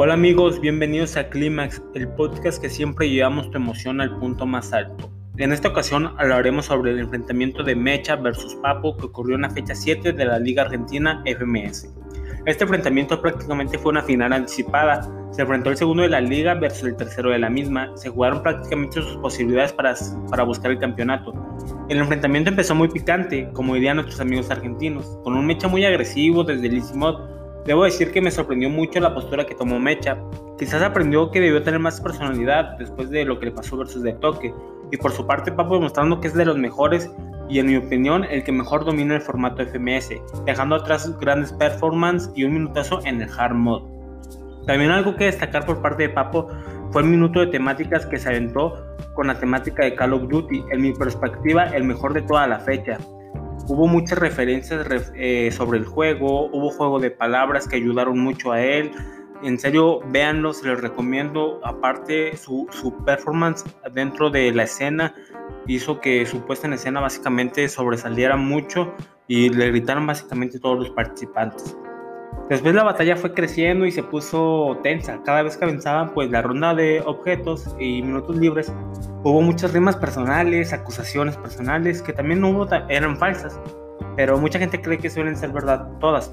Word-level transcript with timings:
Hola 0.00 0.14
amigos, 0.14 0.60
bienvenidos 0.60 1.16
a 1.16 1.28
Clímax, 1.28 1.82
el 1.92 2.06
podcast 2.06 2.62
que 2.62 2.70
siempre 2.70 3.10
llevamos 3.10 3.50
tu 3.50 3.56
emoción 3.56 4.00
al 4.00 4.16
punto 4.20 4.46
más 4.46 4.72
alto. 4.72 5.10
En 5.38 5.52
esta 5.52 5.70
ocasión 5.70 6.14
hablaremos 6.18 6.66
sobre 6.66 6.92
el 6.92 7.00
enfrentamiento 7.00 7.64
de 7.64 7.74
Mecha 7.74 8.14
versus 8.14 8.54
Papo 8.62 8.96
que 8.96 9.06
ocurrió 9.06 9.34
en 9.34 9.42
la 9.42 9.50
fecha 9.50 9.74
7 9.74 10.12
de 10.12 10.24
la 10.24 10.38
Liga 10.38 10.62
Argentina 10.62 11.20
FMS. 11.26 11.92
Este 12.46 12.62
enfrentamiento 12.62 13.20
prácticamente 13.20 13.76
fue 13.76 13.90
una 13.90 14.04
final 14.04 14.32
anticipada. 14.32 15.00
Se 15.32 15.42
enfrentó 15.42 15.70
el 15.70 15.76
segundo 15.76 16.04
de 16.04 16.10
la 16.10 16.20
liga 16.20 16.54
versus 16.54 16.84
el 16.84 16.94
tercero 16.94 17.30
de 17.30 17.40
la 17.40 17.50
misma. 17.50 17.90
Se 17.96 18.08
jugaron 18.08 18.40
prácticamente 18.40 19.02
sus 19.02 19.16
posibilidades 19.16 19.72
para, 19.72 19.96
para 20.30 20.44
buscar 20.44 20.70
el 20.70 20.78
campeonato. 20.78 21.34
El 21.88 21.98
enfrentamiento 21.98 22.50
empezó 22.50 22.76
muy 22.76 22.86
picante, 22.86 23.50
como 23.52 23.74
dirían 23.74 23.96
nuestros 23.96 24.20
amigos 24.20 24.48
argentinos, 24.48 25.18
con 25.24 25.34
un 25.34 25.44
Mecha 25.44 25.66
muy 25.66 25.84
agresivo 25.84 26.44
desde 26.44 26.68
el 26.68 26.76
Easy 26.76 26.96
Debo 27.64 27.84
decir 27.84 28.12
que 28.12 28.20
me 28.20 28.30
sorprendió 28.30 28.70
mucho 28.70 29.00
la 29.00 29.14
postura 29.14 29.46
que 29.46 29.54
tomó 29.54 29.78
Mecha. 29.78 30.16
Quizás 30.58 30.82
aprendió 30.82 31.30
que 31.30 31.40
debió 31.40 31.62
tener 31.62 31.80
más 31.80 32.00
personalidad 32.00 32.76
después 32.78 33.10
de 33.10 33.24
lo 33.24 33.38
que 33.38 33.46
le 33.46 33.52
pasó 33.52 33.76
versus 33.76 34.02
de 34.02 34.12
toque. 34.14 34.54
Y 34.90 34.96
por 34.96 35.12
su 35.12 35.26
parte 35.26 35.52
Papo 35.52 35.74
demostrando 35.74 36.20
que 36.20 36.28
es 36.28 36.34
de 36.34 36.46
los 36.46 36.56
mejores 36.56 37.10
y 37.48 37.58
en 37.58 37.66
mi 37.66 37.76
opinión 37.76 38.24
el 38.24 38.44
que 38.44 38.52
mejor 38.52 38.84
domina 38.84 39.14
el 39.14 39.20
formato 39.20 39.62
FMS, 39.64 40.10
dejando 40.44 40.76
atrás 40.76 41.18
grandes 41.18 41.52
performances 41.52 42.30
y 42.34 42.44
un 42.44 42.54
minutazo 42.54 43.00
en 43.04 43.20
el 43.20 43.28
hard 43.36 43.54
mode. 43.54 43.84
También 44.66 44.90
algo 44.90 45.16
que 45.16 45.24
destacar 45.24 45.64
por 45.64 45.80
parte 45.80 46.04
de 46.04 46.08
Papo 46.10 46.48
fue 46.90 47.02
el 47.02 47.08
minuto 47.08 47.40
de 47.40 47.46
temáticas 47.48 48.06
que 48.06 48.18
se 48.18 48.28
aventó 48.28 48.84
con 49.14 49.26
la 49.26 49.38
temática 49.38 49.84
de 49.84 49.94
Call 49.94 50.12
of 50.12 50.28
Duty, 50.28 50.64
en 50.70 50.82
mi 50.82 50.92
perspectiva 50.92 51.64
el 51.64 51.84
mejor 51.84 52.12
de 52.14 52.22
toda 52.22 52.46
la 52.46 52.60
fecha. 52.60 52.98
Hubo 53.68 53.86
muchas 53.86 54.18
referencias 54.18 55.12
eh, 55.14 55.50
sobre 55.52 55.78
el 55.78 55.84
juego, 55.84 56.46
hubo 56.46 56.70
juego 56.70 56.98
de 57.00 57.10
palabras 57.10 57.68
que 57.68 57.76
ayudaron 57.76 58.18
mucho 58.18 58.50
a 58.50 58.62
él. 58.62 58.92
En 59.42 59.58
serio, 59.58 60.00
véanlo, 60.06 60.54
se 60.54 60.66
los 60.66 60.80
recomiendo. 60.80 61.60
Aparte, 61.62 62.34
su, 62.38 62.66
su 62.70 63.04
performance 63.04 63.64
dentro 63.92 64.30
de 64.30 64.52
la 64.52 64.62
escena 64.62 65.14
hizo 65.66 66.00
que 66.00 66.24
su 66.24 66.46
puesta 66.46 66.66
en 66.66 66.72
escena 66.72 67.00
básicamente 67.00 67.68
sobresaliera 67.68 68.36
mucho 68.36 68.94
y 69.26 69.50
le 69.50 69.68
gritaron 69.70 70.06
básicamente 70.06 70.58
todos 70.58 70.78
los 70.78 70.90
participantes. 70.90 71.76
Después 72.48 72.74
la 72.74 72.82
batalla 72.82 73.14
fue 73.14 73.34
creciendo 73.34 73.84
y 73.84 73.92
se 73.92 74.02
puso 74.02 74.78
tensa. 74.82 75.20
Cada 75.22 75.42
vez 75.42 75.58
que 75.58 75.66
avanzaban 75.66 76.14
pues 76.14 76.30
la 76.30 76.40
ronda 76.40 76.74
de 76.74 77.02
objetos 77.04 77.76
y 77.78 78.00
minutos 78.00 78.36
libres, 78.36 78.72
hubo 79.22 79.42
muchas 79.42 79.74
rimas 79.74 79.96
personales, 79.96 80.72
acusaciones 80.72 81.36
personales 81.36 82.00
que 82.00 82.14
también 82.14 82.42
hubo, 82.42 82.66
eran 82.88 83.18
falsas. 83.18 83.60
Pero 84.16 84.38
mucha 84.38 84.58
gente 84.58 84.80
cree 84.80 84.96
que 84.96 85.10
suelen 85.10 85.36
ser 85.36 85.50
verdad 85.50 85.90
todas. 86.00 86.30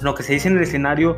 Lo 0.00 0.14
que 0.14 0.22
se 0.22 0.34
dice 0.34 0.48
en 0.48 0.56
el 0.56 0.62
escenario 0.62 1.16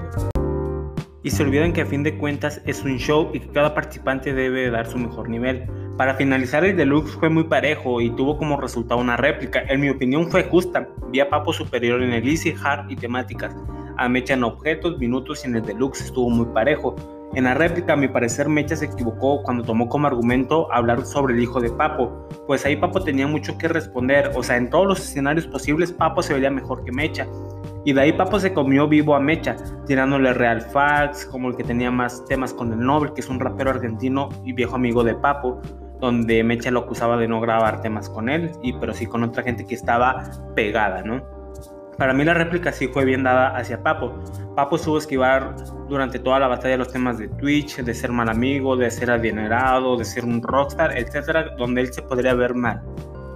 y 1.23 1.31
se 1.31 1.43
olvidan 1.43 1.75
que 1.75 1.83
a 1.83 1.87
fin 1.87 2.03
de 2.03 2.17
cuentas 2.17 2.63
es 2.65 2.83
un 2.85 2.97
show 2.97 3.29
y 3.35 3.41
que 3.41 3.49
cada 3.49 3.75
participante 3.75 4.33
debe 4.33 4.71
dar 4.71 4.87
su 4.87 4.97
mejor 4.97 5.29
nivel. 5.29 5.69
Para 5.99 6.15
finalizar 6.15 6.65
el 6.65 6.75
deluxe 6.75 7.13
fue 7.17 7.29
muy 7.29 7.45
parejo 7.45 8.01
y 8.01 8.09
tuvo 8.17 8.39
como 8.39 8.59
resultado 8.59 8.99
una 8.99 9.19
réplica. 9.19 9.61
En 9.69 9.83
mi 9.83 9.91
opinión 9.91 10.31
fue 10.31 10.45
justa. 10.45 10.89
Vi 11.11 11.21
a 11.21 11.29
Papo 11.29 11.53
superior 11.53 12.03
en 12.03 12.15
el 12.15 12.27
easy, 12.27 12.55
hard 12.65 12.91
y 12.91 12.97
temáticas 12.97 13.55
a 13.97 14.09
Mecha 14.09 14.35
en 14.35 14.45
objetos, 14.45 14.99
minutos 14.99 15.45
y 15.45 15.49
en 15.49 15.57
el 15.57 15.63
deluxe 15.63 16.07
estuvo 16.07 16.31
muy 16.31 16.47
parejo. 16.47 16.95
En 17.35 17.45
la 17.45 17.55
réplica, 17.55 17.95
a 17.95 17.97
mi 17.97 18.09
parecer, 18.09 18.47
Mecha 18.49 18.77
se 18.77 18.85
equivocó 18.85 19.43
cuando 19.43 19.65
tomó 19.65 19.89
como 19.89 20.07
argumento 20.07 20.71
hablar 20.71 21.07
sobre 21.07 21.33
el 21.33 21.41
hijo 21.41 21.61
de 21.61 21.71
Papo, 21.71 22.29
pues 22.47 22.67
ahí 22.67 22.77
Papo 22.77 23.01
tenía 23.01 23.27
mucho 23.27 23.57
que 23.57 23.69
responder, 23.69 24.31
o 24.35 24.43
sea, 24.43 24.59
en 24.59 24.69
todos 24.69 24.87
los 24.87 25.01
escenarios 25.01 25.47
posibles 25.47 25.93
Papo 25.93 26.23
se 26.23 26.35
veía 26.35 26.51
mejor 26.51 26.85
que 26.85 26.93
Mecha. 26.93 27.27
Y 27.87 27.95
de 27.95 28.03
ahí 28.03 28.13
Papo 28.13 28.39
se 28.39 28.53
comió 28.53 28.87
vivo 28.87 29.15
a 29.15 29.21
Mecha, 29.21 29.57
tirándole 29.87 30.35
real 30.35 30.61
facts, 30.61 31.25
como 31.25 31.49
el 31.49 31.57
que 31.57 31.65
tenía 31.65 31.91
más 31.91 32.23
temas 32.27 32.53
con 32.53 32.71
el 32.71 32.81
Nobel, 32.81 33.15
que 33.15 33.23
es 33.23 33.29
un 33.31 33.41
rapero 33.41 33.71
argentino 33.71 34.29
y 34.45 34.53
viejo 34.53 34.77
amigo 34.77 35.03
de 35.03 35.15
Papo, 35.15 35.59
donde 36.01 36.45
Mecha 36.45 36.71
lo 36.71 36.81
acusaba 36.81 37.17
de 37.17 37.29
no 37.29 37.41
grabar 37.41 37.81
temas 37.81 38.11
con 38.11 38.29
él, 38.29 38.53
y 38.63 38.75
pero 38.75 38.93
sí 38.93 39.07
con 39.07 39.23
otra 39.23 39.43
gente 39.43 39.65
que 39.65 39.75
estaba 39.75 40.31
pegada, 40.55 41.03
¿no? 41.03 41.23
Para 41.99 42.15
mí 42.15 42.25
la 42.25 42.35
réplica 42.35 42.73
sí 42.73 42.89
fue 42.89 43.05
bien 43.05 43.23
dada 43.23 43.57
hacia 43.57 43.83
Papo. 43.83 44.15
Papo 44.57 44.79
supo 44.79 44.99
esquivar 44.99 45.55
durante 45.89 46.19
toda 46.19 46.39
la 46.39 46.49
batalla 46.49 46.79
los 46.79 46.91
temas 46.91 47.19
de 47.19 47.29
Twitch, 47.29 47.77
de 47.77 47.95
ser 47.95 48.11
mal 48.13 48.29
amigo, 48.29 48.77
de 48.77 48.91
ser 48.91 49.11
adinerado, 49.11 49.97
de 49.97 50.05
ser 50.05 50.25
un 50.25 50.43
rockstar, 50.43 50.97
etcétera, 50.97 51.55
donde 51.59 51.83
él 51.83 51.93
se 51.93 52.03
podría 52.03 52.35
ver 52.35 52.55
mal. 52.55 52.83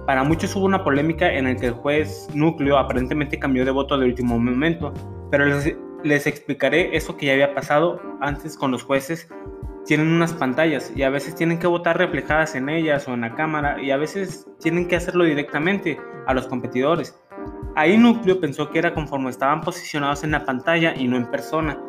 Para 0.07 0.23
muchos 0.23 0.55
hubo 0.55 0.65
una 0.65 0.83
polémica 0.83 1.31
en 1.31 1.45
la 1.45 1.55
que 1.55 1.67
el 1.67 1.73
juez 1.73 2.29
núcleo 2.33 2.77
aparentemente 2.77 3.37
cambió 3.37 3.65
de 3.65 3.71
voto 3.71 3.97
de 3.97 4.05
último 4.05 4.39
momento, 4.39 4.93
pero 5.29 5.45
les, 5.45 5.75
les 6.03 6.25
explicaré 6.25 6.95
eso 6.95 7.15
que 7.17 7.27
ya 7.27 7.33
había 7.33 7.53
pasado 7.53 8.01
antes 8.21 8.57
con 8.57 8.71
los 8.71 8.83
jueces. 8.83 9.29
Tienen 9.85 10.07
unas 10.07 10.33
pantallas 10.33 10.91
y 10.95 11.03
a 11.03 11.09
veces 11.09 11.35
tienen 11.35 11.59
que 11.59 11.67
votar 11.67 11.97
reflejadas 11.97 12.55
en 12.55 12.69
ellas 12.69 13.07
o 13.07 13.13
en 13.13 13.21
la 13.21 13.35
cámara 13.35 13.81
y 13.81 13.91
a 13.91 13.97
veces 13.97 14.47
tienen 14.59 14.87
que 14.87 14.95
hacerlo 14.95 15.23
directamente 15.25 15.99
a 16.25 16.33
los 16.33 16.47
competidores. 16.47 17.17
Ahí 17.77 17.95
Núcleo 17.95 18.39
pensó 18.39 18.71
que 18.71 18.79
era 18.79 18.95
conforme 18.95 19.29
estaban 19.29 19.61
posicionados 19.61 20.23
en 20.23 20.31
la 20.31 20.43
pantalla 20.45 20.95
y 20.95 21.07
no 21.07 21.15
en 21.15 21.29
persona, 21.29 21.79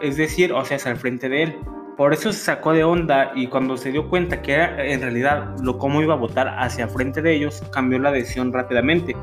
es 0.00 0.16
decir, 0.16 0.52
o 0.52 0.64
sea, 0.64 0.76
hacia 0.76 0.92
el 0.92 0.98
frente 0.98 1.28
de 1.28 1.42
él. 1.42 1.58
Por 1.96 2.12
eso 2.12 2.32
se 2.32 2.38
sacó 2.38 2.72
de 2.72 2.84
onda 2.84 3.32
y 3.34 3.48
cuando 3.48 3.76
se 3.76 3.90
dio 3.90 4.08
cuenta 4.08 4.40
que 4.40 4.52
era 4.52 4.86
en 4.86 5.00
realidad 5.00 5.56
lo 5.64 5.78
cómo 5.78 6.00
iba 6.00 6.14
a 6.14 6.16
votar 6.16 6.54
hacia 6.60 6.86
frente 6.86 7.22
de 7.22 7.34
ellos, 7.34 7.60
cambió 7.72 7.98
la 7.98 8.12
decisión 8.12 8.52
rápidamente. 8.52 9.16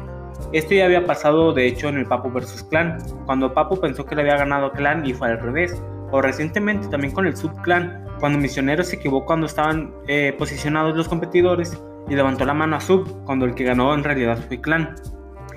Esto 0.52 0.74
ya 0.74 0.84
había 0.84 1.06
pasado 1.06 1.54
de 1.54 1.68
hecho 1.68 1.88
en 1.88 1.96
el 1.96 2.06
Papo 2.06 2.30
versus 2.32 2.64
Clan, 2.64 2.98
cuando 3.26 3.54
Papo 3.54 3.80
pensó 3.80 4.06
que 4.06 4.16
le 4.16 4.24
había 4.24 4.36
ganado 4.36 4.74
Clan 4.74 5.06
y 5.06 5.14
fue 5.14 5.30
al 5.30 5.40
revés, 5.40 5.82
o 6.12 6.22
recientemente 6.22 6.90
también 6.90 7.14
con 7.14 7.26
el 7.28 7.38
Subclan, 7.38 8.04
cuando 8.20 8.40
Misionero 8.40 8.84
se 8.84 8.98
equivocó 8.98 9.28
cuando 9.28 9.46
estaban 9.46 9.94
eh, 10.10 10.36
posicionados 10.38 10.98
los 10.98 11.08
competidores 11.08 11.82
y 12.10 12.16
levantó 12.16 12.44
la 12.44 12.54
mano 12.54 12.76
a 12.76 12.82
Sub, 12.82 13.24
cuando 13.24 13.46
el 13.46 13.56
que 13.56 13.64
ganó 13.64 13.94
en 13.94 14.04
realidad 14.04 14.38
fue 14.50 14.60
Clan. 14.60 14.94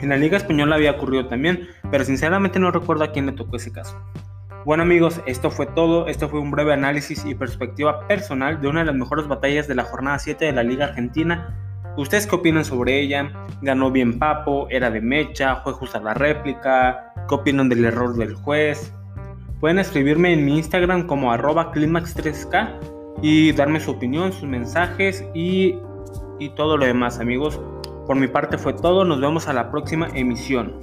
En 0.00 0.08
la 0.08 0.16
Liga 0.16 0.36
Española 0.36 0.76
había 0.76 0.92
ocurrido 0.92 1.26
también, 1.26 1.68
pero 1.90 2.04
sinceramente 2.04 2.58
no 2.58 2.70
recuerdo 2.70 3.04
a 3.04 3.12
quién 3.12 3.26
le 3.26 3.32
tocó 3.32 3.56
ese 3.56 3.72
caso. 3.72 4.00
Bueno 4.64 4.82
amigos, 4.82 5.20
esto 5.26 5.50
fue 5.50 5.66
todo, 5.66 6.06
esto 6.06 6.28
fue 6.28 6.40
un 6.40 6.50
breve 6.50 6.74
análisis 6.74 7.24
y 7.24 7.34
perspectiva 7.34 8.06
personal 8.06 8.60
de 8.60 8.68
una 8.68 8.80
de 8.80 8.86
las 8.86 8.94
mejores 8.94 9.26
batallas 9.26 9.68
de 9.68 9.74
la 9.74 9.84
jornada 9.84 10.18
7 10.18 10.44
de 10.44 10.52
la 10.52 10.62
Liga 10.62 10.86
Argentina. 10.86 11.56
¿Ustedes 11.96 12.26
qué 12.26 12.36
opinan 12.36 12.64
sobre 12.64 13.00
ella? 13.00 13.32
¿Ganó 13.62 13.90
bien 13.90 14.18
Papo? 14.18 14.66
¿Era 14.70 14.90
de 14.90 15.00
mecha? 15.00 15.56
¿Fue 15.56 15.72
justa 15.72 16.00
la 16.00 16.14
réplica? 16.14 17.12
¿Qué 17.28 17.34
opinan 17.34 17.68
del 17.68 17.84
error 17.84 18.14
del 18.16 18.34
juez? 18.34 18.92
Pueden 19.60 19.78
escribirme 19.78 20.32
en 20.32 20.44
mi 20.44 20.56
Instagram 20.56 21.06
como 21.06 21.32
arroba 21.32 21.72
climax3k 21.72 23.20
y 23.22 23.52
darme 23.52 23.80
su 23.80 23.90
opinión, 23.90 24.32
sus 24.32 24.48
mensajes 24.48 25.24
y, 25.34 25.78
y 26.38 26.50
todo 26.54 26.76
lo 26.76 26.86
demás 26.86 27.18
amigos. 27.18 27.60
Por 28.10 28.18
mi 28.18 28.26
parte 28.26 28.58
fue 28.58 28.72
todo, 28.72 29.04
nos 29.04 29.20
vemos 29.20 29.46
a 29.46 29.52
la 29.52 29.70
próxima 29.70 30.08
emisión. 30.12 30.80